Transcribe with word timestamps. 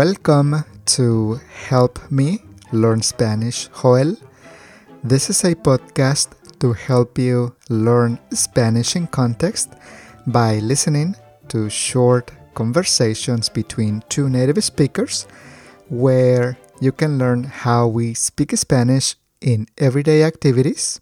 Welcome 0.00 0.64
to 0.96 1.40
Help 1.68 2.10
Me 2.10 2.42
Learn 2.72 3.02
Spanish, 3.02 3.68
Joel. 3.82 4.16
This 5.04 5.28
is 5.28 5.44
a 5.44 5.54
podcast 5.54 6.28
to 6.60 6.72
help 6.72 7.18
you 7.18 7.54
learn 7.68 8.18
Spanish 8.32 8.96
in 8.96 9.08
context 9.08 9.74
by 10.26 10.58
listening 10.60 11.16
to 11.48 11.68
short 11.68 12.32
conversations 12.54 13.50
between 13.50 14.02
two 14.08 14.30
native 14.30 14.64
speakers 14.64 15.26
where 15.90 16.56
you 16.80 16.92
can 16.92 17.18
learn 17.18 17.44
how 17.44 17.86
we 17.86 18.14
speak 18.14 18.56
Spanish 18.56 19.16
in 19.42 19.66
everyday 19.76 20.24
activities, 20.24 20.98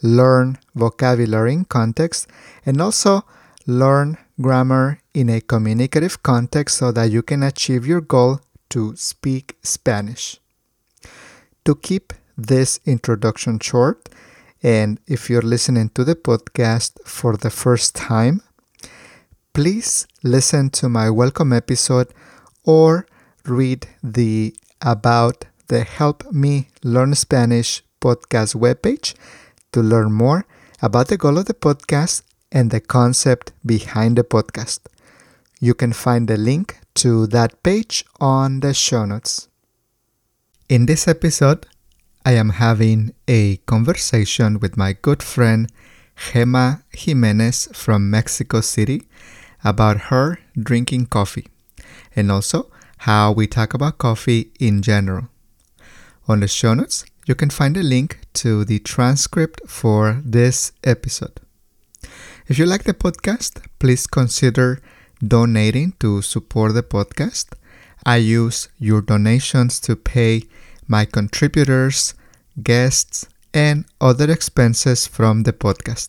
learn 0.00 0.56
vocabulary 0.74 1.52
in 1.52 1.66
context, 1.66 2.28
and 2.64 2.80
also 2.80 3.26
learn 3.66 4.16
grammar 4.42 4.98
in 5.14 5.30
a 5.30 5.40
communicative 5.40 6.22
context 6.22 6.76
so 6.76 6.92
that 6.92 7.10
you 7.10 7.22
can 7.22 7.42
achieve 7.42 7.86
your 7.86 8.00
goal 8.00 8.40
to 8.70 8.94
speak 8.96 9.56
Spanish. 9.62 10.40
To 11.64 11.74
keep 11.74 12.12
this 12.36 12.80
introduction 12.84 13.58
short, 13.60 14.08
and 14.62 15.00
if 15.06 15.30
you're 15.30 15.42
listening 15.42 15.90
to 15.90 16.04
the 16.04 16.16
podcast 16.16 16.98
for 17.06 17.36
the 17.36 17.50
first 17.50 17.94
time, 17.94 18.42
please 19.54 20.06
listen 20.22 20.70
to 20.70 20.88
my 20.88 21.08
welcome 21.10 21.52
episode 21.52 22.08
or 22.64 23.06
read 23.44 23.86
the 24.02 24.54
About 24.80 25.44
the 25.68 25.84
Help 25.84 26.30
Me 26.32 26.68
Learn 26.82 27.14
Spanish 27.14 27.82
podcast 28.00 28.54
webpage 28.56 29.14
to 29.72 29.80
learn 29.80 30.12
more 30.12 30.44
about 30.80 31.08
the 31.08 31.16
goal 31.16 31.38
of 31.38 31.46
the 31.46 31.54
podcast 31.54 32.22
and 32.52 32.70
the 32.70 32.80
concept 32.80 33.52
behind 33.64 34.16
the 34.16 34.24
podcast. 34.24 34.80
You 35.60 35.74
can 35.74 35.92
find 35.92 36.28
the 36.28 36.36
link 36.36 36.78
to 36.94 37.26
that 37.28 37.62
page 37.62 38.04
on 38.20 38.60
the 38.60 38.74
show 38.74 39.04
notes. 39.04 39.48
In 40.68 40.86
this 40.86 41.08
episode, 41.08 41.66
I 42.24 42.32
am 42.32 42.50
having 42.50 43.14
a 43.26 43.56
conversation 43.66 44.60
with 44.60 44.76
my 44.76 44.92
good 44.92 45.22
friend 45.22 45.70
Gema 46.16 46.82
Jimenez 46.92 47.68
from 47.72 48.10
Mexico 48.10 48.60
City 48.60 49.02
about 49.64 50.12
her 50.12 50.38
drinking 50.56 51.06
coffee 51.06 51.48
and 52.14 52.30
also 52.30 52.70
how 52.98 53.32
we 53.32 53.46
talk 53.46 53.74
about 53.74 53.98
coffee 53.98 54.52
in 54.60 54.82
general. 54.82 55.28
On 56.28 56.40
the 56.40 56.48
show 56.48 56.74
notes, 56.74 57.04
you 57.26 57.34
can 57.34 57.50
find 57.50 57.76
a 57.76 57.82
link 57.82 58.18
to 58.34 58.64
the 58.64 58.78
transcript 58.78 59.60
for 59.66 60.20
this 60.24 60.72
episode. 60.84 61.40
If 62.48 62.58
you 62.58 62.66
like 62.66 62.82
the 62.82 62.94
podcast, 62.94 63.62
please 63.78 64.08
consider 64.08 64.80
donating 65.24 65.92
to 66.00 66.22
support 66.22 66.74
the 66.74 66.82
podcast. 66.82 67.52
I 68.04 68.16
use 68.16 68.68
your 68.78 69.00
donations 69.00 69.78
to 69.80 69.94
pay 69.94 70.42
my 70.88 71.04
contributors, 71.04 72.14
guests, 72.60 73.26
and 73.54 73.84
other 74.00 74.28
expenses 74.28 75.06
from 75.06 75.44
the 75.44 75.52
podcast. 75.52 76.08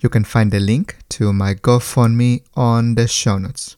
You 0.00 0.08
can 0.08 0.24
find 0.24 0.50
the 0.50 0.60
link 0.60 0.96
to 1.10 1.34
my 1.34 1.54
GoFundMe 1.54 2.42
on 2.54 2.94
the 2.94 3.06
show 3.06 3.36
notes. 3.36 3.76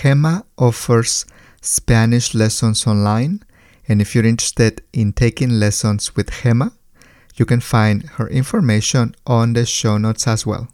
Gema 0.00 0.44
offers 0.58 1.24
Spanish 1.60 2.34
lessons 2.34 2.84
online, 2.86 3.44
and 3.86 4.00
if 4.00 4.14
you're 4.14 4.26
interested 4.26 4.82
in 4.92 5.12
taking 5.12 5.60
lessons 5.60 6.16
with 6.16 6.42
Gema, 6.42 6.72
you 7.34 7.46
can 7.46 7.60
find 7.60 8.08
her 8.16 8.28
information 8.28 9.14
on 9.26 9.54
the 9.54 9.64
show 9.64 9.98
notes 9.98 10.26
as 10.26 10.46
well. 10.46 10.68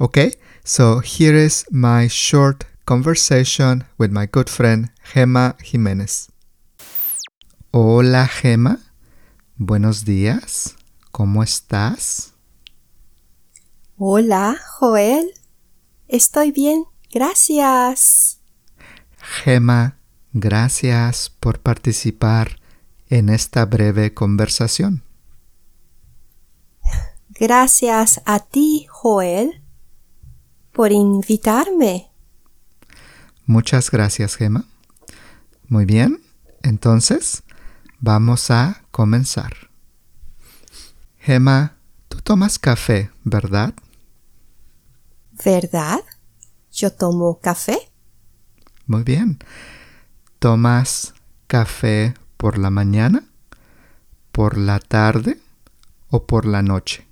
Okay, 0.00 0.32
so 0.64 0.98
here 1.00 1.34
is 1.34 1.64
my 1.70 2.08
short 2.08 2.64
conversation 2.86 3.84
with 3.98 4.10
my 4.10 4.26
good 4.26 4.48
friend 4.50 4.90
Gemma 5.12 5.56
Jimenez. 5.62 6.30
Hola 7.72 8.26
Gemma, 8.26 8.78
buenos 9.56 10.04
días, 10.04 10.76
¿cómo 11.12 11.42
estás? 11.42 12.32
Hola, 13.96 14.56
Joel. 14.78 15.30
Estoy 16.08 16.50
bien, 16.50 16.84
gracias. 17.12 18.40
Gemma, 19.44 19.96
gracias 20.32 21.30
por 21.30 21.60
participar 21.60 22.58
en 23.08 23.28
esta 23.28 23.64
breve 23.64 24.12
conversación. 24.12 25.03
Gracias 27.34 28.20
a 28.24 28.38
ti, 28.38 28.86
Joel, 28.88 29.62
por 30.72 30.92
invitarme. 30.92 32.10
Muchas 33.46 33.90
gracias, 33.90 34.36
Gema. 34.36 34.64
Muy 35.68 35.84
bien, 35.84 36.22
entonces 36.62 37.42
vamos 37.98 38.50
a 38.50 38.82
comenzar. 38.90 39.70
Gema, 41.18 41.76
tú 42.08 42.20
tomas 42.20 42.58
café, 42.58 43.10
¿verdad? 43.24 43.74
¿Verdad? 45.44 46.00
Yo 46.70 46.92
tomo 46.92 47.40
café. 47.40 47.78
Muy 48.86 49.02
bien. 49.02 49.38
¿Tomas 50.38 51.14
café 51.46 52.14
por 52.36 52.58
la 52.58 52.70
mañana, 52.70 53.24
por 54.32 54.58
la 54.58 54.78
tarde 54.78 55.40
o 56.10 56.26
por 56.26 56.46
la 56.46 56.62
noche? 56.62 57.03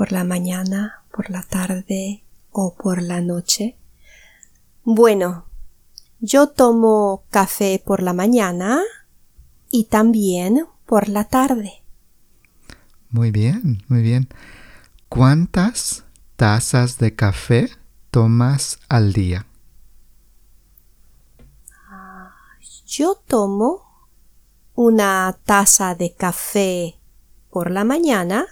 Por 0.00 0.12
la 0.12 0.24
mañana, 0.24 1.02
por 1.14 1.28
la 1.28 1.42
tarde 1.42 2.24
o 2.52 2.74
por 2.74 3.02
la 3.02 3.20
noche? 3.20 3.76
Bueno, 4.82 5.44
yo 6.20 6.46
tomo 6.46 7.24
café 7.28 7.82
por 7.84 8.02
la 8.02 8.14
mañana 8.14 8.80
y 9.70 9.84
también 9.84 10.64
por 10.86 11.10
la 11.10 11.24
tarde. 11.24 11.82
Muy 13.10 13.30
bien, 13.30 13.84
muy 13.88 14.00
bien. 14.00 14.30
¿Cuántas 15.10 16.04
tazas 16.36 16.96
de 16.96 17.14
café 17.14 17.68
tomas 18.10 18.78
al 18.88 19.12
día? 19.12 19.44
Yo 22.86 23.20
tomo 23.26 23.82
una 24.74 25.36
taza 25.44 25.94
de 25.94 26.14
café 26.14 26.98
por 27.50 27.70
la 27.70 27.84
mañana 27.84 28.46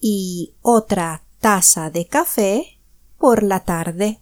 y 0.00 0.54
otra 0.62 1.22
taza 1.38 1.90
de 1.90 2.06
café 2.08 2.80
por 3.18 3.42
la 3.42 3.60
tarde. 3.60 4.20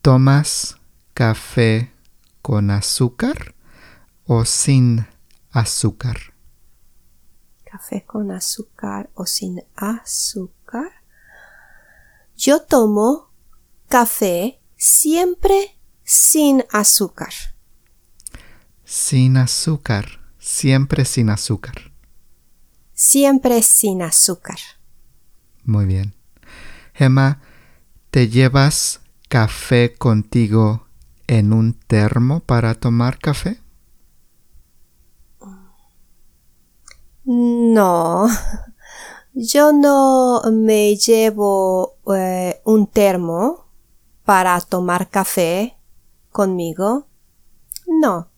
¿Tomas 0.00 0.78
café 1.12 1.92
con 2.40 2.70
azúcar 2.70 3.54
o 4.24 4.46
sin 4.46 5.06
azúcar? 5.50 6.32
Café 7.64 8.04
con 8.04 8.30
azúcar 8.32 9.10
o 9.14 9.26
sin 9.26 9.62
azúcar. 9.76 10.90
Yo 12.36 12.62
tomo 12.62 13.30
café 13.88 14.60
siempre 14.76 15.78
sin 16.02 16.64
azúcar. 16.72 17.32
Sin 18.84 19.36
azúcar, 19.36 20.20
siempre 20.38 21.04
sin 21.04 21.28
azúcar 21.28 21.89
siempre 23.00 23.62
sin 23.62 24.02
azúcar. 24.02 24.58
Muy 25.64 25.86
bien. 25.86 26.12
Gemma, 26.92 27.40
¿te 28.10 28.28
llevas 28.28 29.00
café 29.30 29.94
contigo 29.94 30.86
en 31.26 31.54
un 31.54 31.72
termo 31.72 32.40
para 32.40 32.74
tomar 32.74 33.18
café? 33.18 33.58
No, 37.24 38.28
yo 39.32 39.72
no 39.72 40.42
me 40.52 40.94
llevo 40.96 41.96
eh, 42.14 42.60
un 42.64 42.86
termo 42.86 43.64
para 44.26 44.60
tomar 44.60 45.08
café 45.08 45.78
conmigo. 46.32 47.06
No, 47.86 48.28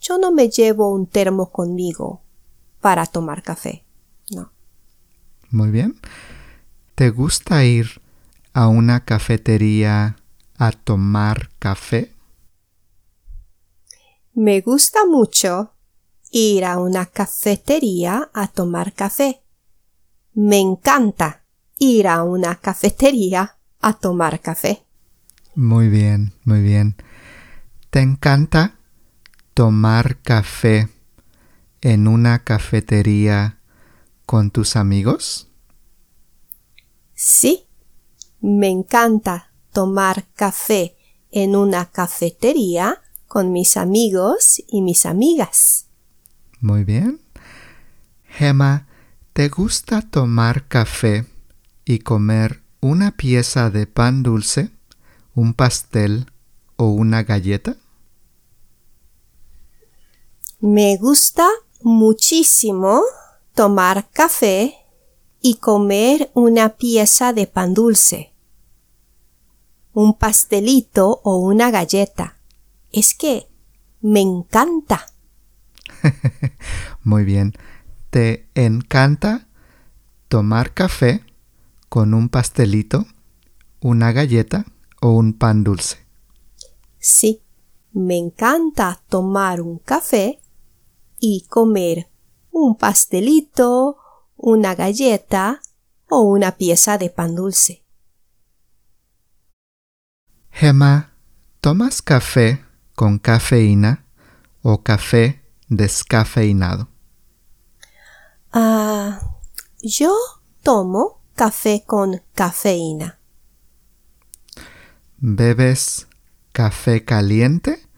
yo 0.00 0.18
no 0.18 0.30
me 0.30 0.48
llevo 0.48 0.92
un 0.92 1.08
termo 1.08 1.50
conmigo 1.50 2.20
para 2.80 3.06
tomar 3.06 3.42
café. 3.42 3.84
Muy 5.52 5.70
bien. 5.70 6.00
¿Te 6.94 7.10
gusta 7.10 7.64
ir 7.64 8.00
a 8.54 8.68
una 8.68 9.04
cafetería 9.04 10.16
a 10.56 10.72
tomar 10.72 11.50
café? 11.58 12.12
Me 14.34 14.62
gusta 14.62 15.00
mucho 15.06 15.74
ir 16.30 16.64
a 16.64 16.78
una 16.78 17.04
cafetería 17.04 18.30
a 18.32 18.48
tomar 18.48 18.94
café. 18.94 19.42
Me 20.32 20.58
encanta 20.58 21.44
ir 21.78 22.08
a 22.08 22.22
una 22.22 22.56
cafetería 22.56 23.58
a 23.80 23.92
tomar 23.92 24.40
café. 24.40 24.86
Muy 25.54 25.88
bien, 25.90 26.32
muy 26.44 26.62
bien. 26.62 26.96
¿Te 27.90 28.00
encanta 28.00 28.76
tomar 29.52 30.16
café 30.22 30.88
en 31.82 32.08
una 32.08 32.38
cafetería 32.38 33.58
con 34.26 34.50
tus 34.50 34.76
amigos? 34.76 35.48
Sí, 37.14 37.66
me 38.40 38.68
encanta 38.68 39.52
tomar 39.72 40.26
café 40.34 40.96
en 41.30 41.56
una 41.56 41.90
cafetería 41.90 43.00
con 43.26 43.52
mis 43.52 43.76
amigos 43.76 44.62
y 44.68 44.82
mis 44.82 45.06
amigas. 45.06 45.86
Muy 46.60 46.84
bien. 46.84 47.20
Gemma, 48.24 48.86
¿te 49.32 49.48
gusta 49.48 50.02
tomar 50.02 50.68
café 50.68 51.26
y 51.84 52.00
comer 52.00 52.62
una 52.80 53.16
pieza 53.16 53.70
de 53.70 53.86
pan 53.86 54.22
dulce, 54.22 54.70
un 55.34 55.54
pastel 55.54 56.26
o 56.76 56.86
una 56.86 57.22
galleta? 57.22 57.76
Me 60.60 60.96
gusta 60.96 61.48
muchísimo 61.80 63.02
tomar 63.54 64.10
café 64.10 64.74
y 65.40 65.56
comer 65.56 66.30
una 66.34 66.76
pieza 66.76 67.32
de 67.32 67.46
pan 67.46 67.74
dulce, 67.74 68.32
un 69.92 70.16
pastelito 70.16 71.20
o 71.24 71.36
una 71.36 71.70
galleta. 71.70 72.38
Es 72.92 73.14
que 73.14 73.48
me 74.00 74.20
encanta. 74.20 75.06
Muy 77.02 77.24
bien. 77.24 77.52
¿Te 78.10 78.48
encanta 78.54 79.48
tomar 80.28 80.74
café 80.74 81.24
con 81.88 82.14
un 82.14 82.28
pastelito, 82.28 83.06
una 83.80 84.12
galleta 84.12 84.66
o 85.00 85.10
un 85.10 85.32
pan 85.32 85.64
dulce? 85.64 85.98
Sí, 86.98 87.42
me 87.92 88.16
encanta 88.16 89.02
tomar 89.08 89.60
un 89.60 89.78
café 89.78 90.40
y 91.18 91.46
comer 91.48 92.11
un 92.52 92.76
pastelito, 92.76 93.96
una 94.36 94.74
galleta 94.74 95.60
o 96.08 96.20
una 96.20 96.52
pieza 96.52 96.98
de 96.98 97.10
pan 97.10 97.34
dulce. 97.34 97.84
Gemma, 100.50 101.14
¿tomas 101.60 102.02
café 102.02 102.64
con 102.94 103.18
cafeína 103.18 104.04
o 104.62 104.82
café 104.82 105.42
descafeinado? 105.68 106.88
Ah, 108.52 109.20
yo 109.82 110.14
tomo 110.62 111.22
café 111.34 111.84
con 111.86 112.22
cafeína. 112.34 113.18
¿Bebes 115.16 116.06
café 116.52 117.04
caliente 117.04 117.88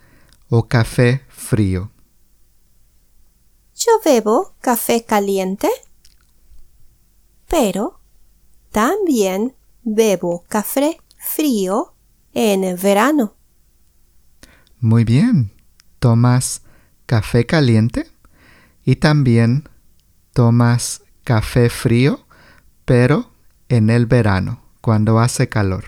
o 0.48 0.68
café 0.68 1.24
frío? 1.28 1.93
Yo 3.86 4.00
bebo 4.02 4.54
café 4.62 5.04
caliente, 5.04 5.68
pero 7.48 8.00
también 8.70 9.54
bebo 9.82 10.42
café 10.48 10.98
frío 11.18 11.92
en 12.32 12.80
verano. 12.80 13.34
Muy 14.80 15.04
bien. 15.04 15.52
¿Tomas 15.98 16.62
café 17.04 17.44
caliente? 17.44 18.10
Y 18.86 18.96
también 18.96 19.68
tomas 20.32 21.02
café 21.22 21.68
frío, 21.68 22.26
pero 22.86 23.32
en 23.68 23.90
el 23.90 24.06
verano, 24.06 24.62
cuando 24.80 25.18
hace 25.18 25.50
calor. 25.50 25.84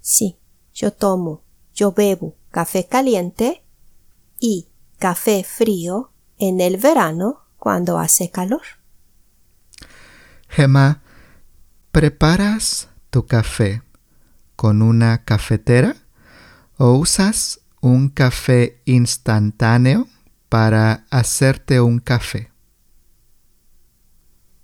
Sí, 0.00 0.38
yo 0.72 0.92
tomo, 0.92 1.42
yo 1.74 1.90
bebo 1.90 2.36
café 2.52 2.86
caliente 2.86 3.64
y 4.38 4.68
café 4.98 5.42
frío 5.42 6.13
en 6.48 6.60
el 6.60 6.76
verano 6.76 7.40
cuando 7.58 7.98
hace 7.98 8.30
calor. 8.30 8.62
Gemma, 10.48 11.02
¿preparas 11.90 12.88
tu 13.10 13.26
café 13.26 13.82
con 14.56 14.82
una 14.82 15.24
cafetera 15.24 15.96
o 16.76 16.92
usas 16.92 17.60
un 17.80 18.08
café 18.08 18.80
instantáneo 18.84 20.08
para 20.48 21.06
hacerte 21.10 21.80
un 21.80 21.98
café? 21.98 22.52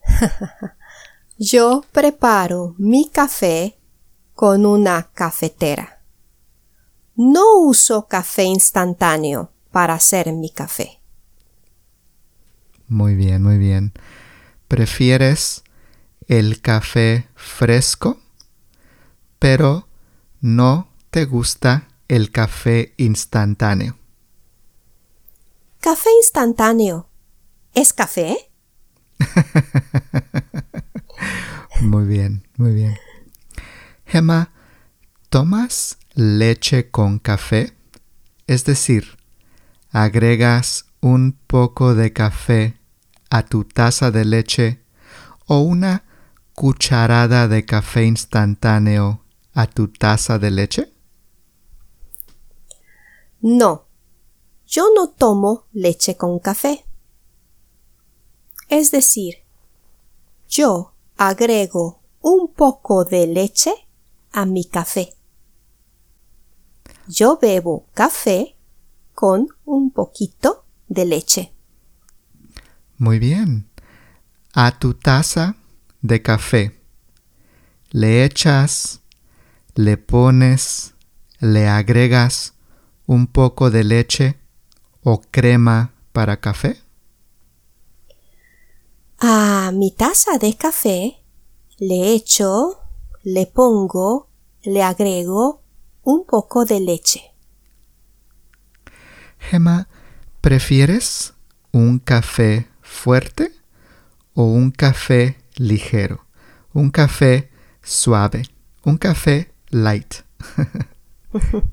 Yo 1.39 1.85
preparo 1.93 2.75
mi 2.79 3.09
café 3.09 3.79
con 4.35 4.67
una 4.67 5.11
cafetera. 5.13 6.03
No 7.17 7.59
uso 7.59 8.07
café 8.09 8.45
instantáneo 8.45 9.51
para 9.71 9.95
hacer 9.95 10.33
mi 10.33 10.51
café. 10.51 11.00
Muy 12.91 13.15
bien, 13.15 13.45
muy 13.45 13.57
bien. 13.57 13.93
¿Prefieres 14.67 15.63
el 16.27 16.61
café 16.61 17.29
fresco, 17.37 18.19
pero 19.39 19.87
no 20.41 20.89
te 21.13 21.25
gusta 21.25 21.87
el 22.09 22.33
café 22.33 22.93
instantáneo? 22.97 23.97
¿Café 25.79 26.11
instantáneo 26.21 27.09
es 27.75 27.93
café? 27.93 28.51
muy 31.81 32.07
bien, 32.07 32.49
muy 32.57 32.75
bien. 32.75 32.99
Gemma, 34.05 34.51
¿tomas 35.29 35.97
leche 36.15 36.91
con 36.91 37.21
café? 37.21 37.73
Es 38.49 38.65
decir, 38.65 39.17
agregas 39.93 40.87
un 41.01 41.39
poco 41.47 41.95
de 41.95 42.13
café 42.13 42.80
a 43.31 43.45
tu 43.45 43.65
taza 43.65 44.11
de 44.11 44.25
leche 44.25 44.85
o 45.47 45.61
una 45.61 46.05
cucharada 46.55 47.49
de 47.49 47.65
café 47.65 48.05
instantáneo 48.05 49.25
a 49.55 49.67
tu 49.67 49.89
taza 49.89 50.39
de 50.39 50.51
leche? 50.51 50.93
No, 53.41 53.87
yo 54.67 54.89
no 54.95 55.09
tomo 55.09 55.67
leche 55.73 56.17
con 56.17 56.39
café. 56.39 56.85
Es 58.69 58.91
decir, 58.91 59.37
yo 60.49 60.93
agrego 61.17 62.03
un 62.21 62.53
poco 62.53 63.05
de 63.05 63.27
leche 63.27 63.73
a 64.33 64.45
mi 64.45 64.65
café. 64.65 65.15
Yo 67.09 67.39
bebo 67.41 67.87
café 67.95 68.57
con 69.15 69.49
un 69.65 69.91
poquito 69.91 70.65
de 70.89 71.05
leche. 71.05 71.55
Muy 73.01 73.19
bien. 73.19 73.67
A 74.53 74.79
tu 74.79 74.93
taza 74.93 75.57
de 76.03 76.21
café 76.21 76.79
le 77.93 78.25
echas, 78.25 79.01
le 79.75 79.97
pones, 79.97 80.93
le 81.41 81.67
agregas 81.67 82.53
un 83.07 83.27
poco 83.27 83.71
de 83.71 83.85
leche 83.85 84.39
o 85.03 85.23
crema 85.31 85.95
para 86.13 86.41
café. 86.41 86.77
A 89.19 89.71
mi 89.73 89.93
taza 89.93 90.37
de 90.39 90.55
café 90.55 91.25
le 91.79 92.15
echo, 92.15 92.81
le 93.25 93.47
pongo, 93.47 94.29
le 94.63 94.83
agrego 94.83 95.63
un 96.03 96.27
poco 96.27 96.67
de 96.67 96.81
leche. 96.81 97.35
Gemma, 99.39 99.89
¿prefieres 100.43 101.33
un 101.73 101.99
café 101.99 102.70
fuerte 102.91 103.53
o 104.35 104.43
un 104.45 104.71
café 104.73 105.39
ligero, 105.57 106.27
un 106.75 106.91
café 106.91 107.51
suave, 107.83 108.43
un 108.85 108.99
café 108.99 109.55
light. 109.71 110.17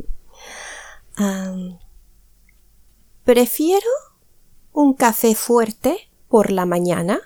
prefiero 3.25 3.89
un 4.71 4.93
café 4.93 5.33
fuerte 5.35 6.09
por 6.29 6.51
la 6.51 6.65
mañana 6.65 7.19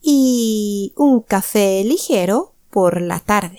y 0.00 0.92
un 0.96 1.20
café 1.22 1.82
ligero 1.84 2.54
por 2.70 3.00
la 3.00 3.18
tarde. 3.18 3.58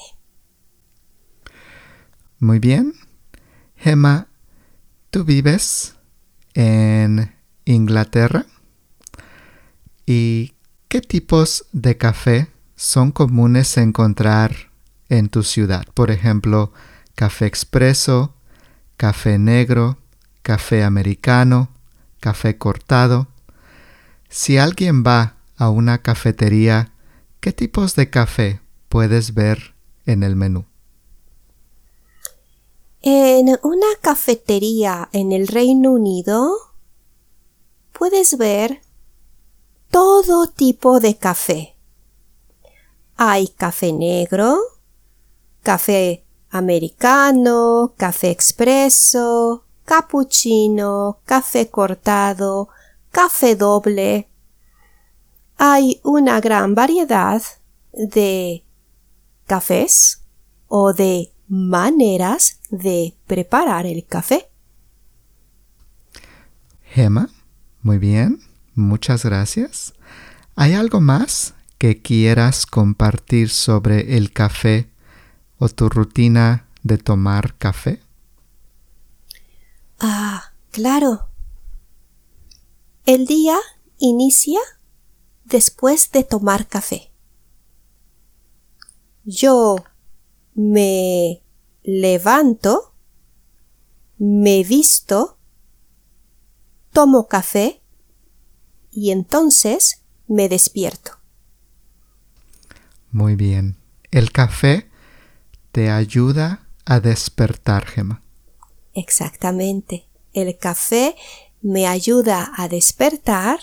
Muy 2.40 2.60
bien. 2.60 2.94
Gemma, 3.76 4.30
¿tú 5.10 5.26
vives 5.26 5.96
en 6.54 7.36
Inglaterra? 7.66 8.46
¿Y 10.06 10.54
qué 10.90 11.02
tipos 11.02 11.66
de 11.72 11.98
café 11.98 12.50
son 12.76 13.12
comunes 13.12 13.78
encontrar 13.78 14.72
en 15.10 15.30
tu 15.30 15.44
ciudad? 15.44 15.86
Por 15.94 16.12
ejemplo, 16.12 16.74
café 17.16 17.46
expreso, 17.46 18.34
café 18.98 19.38
negro, 19.38 19.98
café 20.42 20.84
americano, 20.84 21.70
café 22.20 22.58
cortado. 22.58 23.28
Si 24.30 24.58
alguien 24.58 25.04
va 25.04 25.38
a 25.56 25.70
una 25.70 26.02
cafetería, 26.02 26.92
¿qué 27.40 27.54
tipos 27.54 27.96
de 27.96 28.10
café 28.10 28.60
puedes 28.90 29.34
ver 29.34 29.74
en 30.06 30.24
el 30.24 30.36
menú? 30.36 30.66
En 33.02 33.50
una 33.64 33.88
cafetería 34.02 35.10
en 35.12 35.32
el 35.32 35.48
Reino 35.48 35.92
Unido 35.92 36.56
puedes 37.92 38.38
ver 38.38 38.82
todo 39.94 40.48
tipo 40.48 41.00
de 41.00 41.18
café. 41.18 41.76
Hay 43.16 43.50
café 43.50 43.94
negro, 43.94 44.58
café 45.62 46.26
americano, 46.50 47.94
café 47.96 48.32
expreso, 48.32 49.66
cappuccino, 49.86 51.20
café 51.26 51.70
cortado, 51.70 52.70
café 53.12 53.56
doble. 53.56 54.28
Hay 55.58 56.02
una 56.04 56.42
gran 56.42 56.74
variedad 56.74 57.44
de 57.92 58.66
cafés 59.46 60.24
o 60.70 60.94
de 60.94 61.32
maneras 61.48 62.60
de 62.72 63.16
preparar 63.28 63.86
el 63.86 64.04
café. 64.08 64.50
Gemma, 66.82 67.30
muy 67.84 68.00
bien, 68.00 68.40
muchas 68.76 69.26
gracias. 69.26 69.94
¿Hay 70.56 70.74
algo 70.74 71.02
más 71.02 71.54
que 71.78 72.02
quieras 72.02 72.66
compartir 72.66 73.50
sobre 73.50 74.18
el 74.18 74.32
café 74.32 74.90
o 75.58 75.70
tu 75.70 75.90
rutina 75.90 76.68
de 76.84 76.98
tomar 76.98 77.58
café? 77.58 78.02
Ah, 80.00 80.54
claro. 80.72 81.30
El 83.06 83.26
día 83.26 83.58
inicia 83.98 84.60
después 85.46 86.12
de 86.12 86.24
tomar 86.24 86.68
café. 86.68 87.12
Yo 89.26 89.76
me 90.56 91.44
levanto, 91.84 92.94
me 94.18 94.64
visto, 94.64 95.38
tomo 96.92 97.28
café 97.28 97.83
y 98.94 99.12
entonces 99.12 100.04
me 100.28 100.50
despierto. 100.50 101.12
Muy 103.12 103.36
bien. 103.36 103.78
El 104.12 104.32
café 104.32 104.90
te 105.72 105.90
ayuda 105.90 106.68
a 106.86 107.00
despertar, 107.00 107.86
Gemma. 107.86 108.22
Exactamente. 108.94 110.08
El 110.34 110.58
café 110.58 111.16
me 111.62 111.88
ayuda 111.88 112.52
a 112.56 112.68
despertar, 112.68 113.60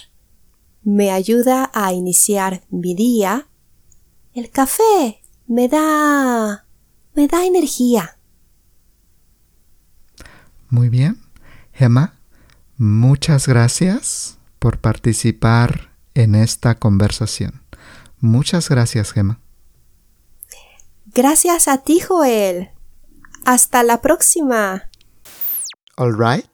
me 0.83 1.11
ayuda 1.11 1.71
a 1.75 1.93
iniciar 1.93 2.65
mi 2.71 2.95
día. 2.95 3.49
El 4.35 4.51
café 4.51 5.23
me 5.47 5.69
da 5.69 6.67
me 7.15 7.27
da 7.27 7.45
energía. 7.45 8.17
Muy 10.69 10.89
bien. 10.89 11.21
Gemma, 11.73 12.21
muchas 12.77 13.49
gracias 13.49 14.40
por 14.61 14.79
participar 14.79 15.91
en 16.15 16.37
esta 16.37 16.77
conversación. 16.77 17.65
Muchas 18.21 18.69
gracias, 18.69 19.13
Gemma. 19.13 19.41
Gracias 21.07 21.67
a 21.67 21.79
ti, 21.79 21.99
Joel. 21.99 22.71
Hasta 23.45 23.83
la 23.83 24.01
próxima. 24.01 24.89
All 25.97 26.13
right. 26.13 26.47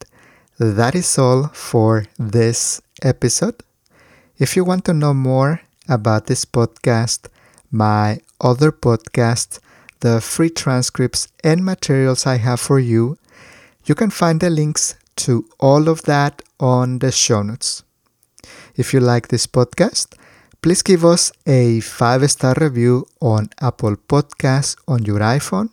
That 0.59 0.95
is 0.95 1.19
all 1.19 1.51
for 1.53 2.09
this 2.17 2.81
episode. 3.03 3.57
If 4.39 4.57
you 4.57 4.65
want 4.65 4.85
to 4.85 4.95
know 4.95 5.13
more 5.13 5.61
about 5.89 6.27
this 6.27 6.47
podcast, 6.47 7.29
my 7.71 8.21
other 8.41 8.73
podcasts, 8.73 9.61
the 10.01 10.21
free 10.21 10.51
transcripts 10.51 11.29
and 11.45 11.65
materials 11.65 12.27
I 12.27 12.39
have 12.39 12.61
for 12.61 12.79
you, 12.79 13.19
you 13.85 13.95
can 13.95 14.11
find 14.11 14.41
the 14.41 14.51
links 14.51 14.95
to 15.17 15.47
all 15.59 15.89
of 15.89 16.03
that 16.03 16.43
on 16.59 17.01
the 17.01 17.13
show 17.13 17.43
notes. 17.43 17.83
If 18.76 18.92
you 18.92 19.00
like 19.00 19.28
this 19.28 19.47
podcast, 19.47 20.14
please 20.61 20.83
give 20.83 21.04
us 21.04 21.33
a 21.47 21.80
five 21.80 22.30
star 22.30 22.54
review 22.61 23.06
on 23.21 23.49
Apple 23.61 23.97
Podcasts 23.97 24.76
on 24.87 25.04
your 25.04 25.21
iPhone, 25.21 25.71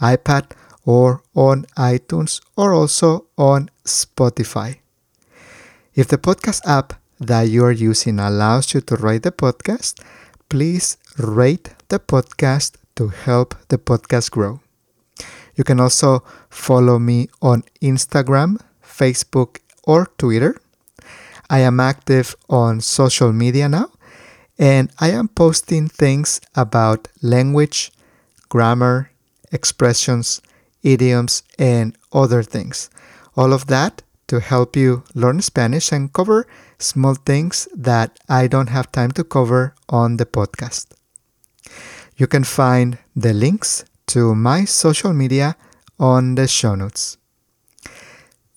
iPad, 0.00 0.52
or 0.84 1.22
on 1.34 1.66
iTunes, 1.76 2.40
or 2.56 2.72
also 2.72 3.26
on 3.36 3.68
Spotify. 3.84 4.78
If 5.94 6.08
the 6.08 6.16
podcast 6.16 6.62
app 6.66 6.94
that 7.20 7.48
you 7.48 7.64
are 7.64 7.72
using 7.72 8.18
allows 8.18 8.72
you 8.72 8.80
to 8.82 8.96
rate 8.96 9.22
the 9.24 9.32
podcast, 9.32 10.00
please 10.48 10.96
rate 11.18 11.74
the 11.88 11.98
podcast 11.98 12.76
to 12.96 13.08
help 13.08 13.54
the 13.68 13.78
podcast 13.78 14.30
grow. 14.30 14.60
You 15.56 15.64
can 15.64 15.80
also 15.80 16.22
follow 16.48 16.98
me 16.98 17.28
on 17.42 17.64
Instagram, 17.82 18.60
Facebook, 18.82 19.58
or 19.84 20.06
Twitter. 20.18 20.60
I 21.48 21.60
am 21.60 21.80
active 21.80 22.34
on 22.48 22.80
social 22.80 23.32
media 23.32 23.68
now, 23.68 23.90
and 24.58 24.90
I 24.98 25.10
am 25.10 25.28
posting 25.28 25.88
things 25.88 26.40
about 26.54 27.08
language, 27.22 27.92
grammar, 28.48 29.10
expressions, 29.52 30.40
idioms, 30.82 31.42
and 31.58 31.96
other 32.12 32.42
things. 32.42 32.90
All 33.36 33.52
of 33.52 33.66
that 33.66 34.02
to 34.28 34.40
help 34.40 34.76
you 34.76 35.04
learn 35.14 35.40
Spanish 35.40 35.92
and 35.92 36.12
cover 36.12 36.46
small 36.78 37.14
things 37.14 37.68
that 37.74 38.18
I 38.28 38.46
don't 38.46 38.68
have 38.68 38.90
time 38.90 39.12
to 39.12 39.24
cover 39.24 39.74
on 39.88 40.16
the 40.16 40.26
podcast. 40.26 40.86
You 42.16 42.26
can 42.26 42.44
find 42.44 42.98
the 43.14 43.32
links 43.32 43.84
to 44.08 44.34
my 44.34 44.64
social 44.64 45.12
media 45.12 45.56
on 45.98 46.34
the 46.34 46.48
show 46.48 46.74
notes. 46.74 47.18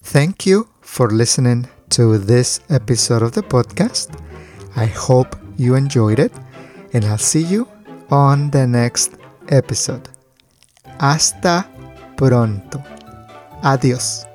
Thank 0.02 0.46
you 0.46 0.70
for 0.82 1.10
listening 1.10 1.68
to 1.90 2.18
this 2.18 2.62
episode 2.70 3.22
of 3.22 3.34
the 3.34 3.42
podcast. 3.42 4.14
I 4.76 4.86
hope 4.86 5.36
you 5.58 5.76
enjoyed 5.76 6.20
it, 6.20 6.32
and 6.94 7.04
I'll 7.06 7.18
see 7.18 7.44
you 7.44 7.68
on 8.10 8.50
the 8.52 8.68
next 8.68 9.14
episode. 9.50 10.10
Hasta 11.00 11.66
pronto. 12.16 12.84
Adiós. 13.64 14.29